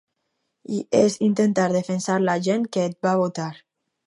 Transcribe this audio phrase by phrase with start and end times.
[0.77, 3.51] I és intentar defensar la gent que et va votar.